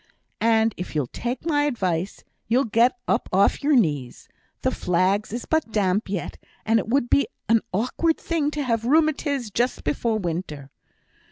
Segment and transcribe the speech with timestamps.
[0.39, 4.27] And if you'll take my advice, you'll get up off your knees.
[4.63, 8.81] The flags is but damp yet, and it would be an awkward thing to have
[8.85, 10.71] rheumatiz just before winter.'